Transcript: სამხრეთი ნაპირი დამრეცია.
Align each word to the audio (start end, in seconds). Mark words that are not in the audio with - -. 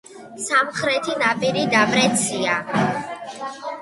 სამხრეთი 0.45 1.17
ნაპირი 1.23 1.65
დამრეცია. 1.75 2.57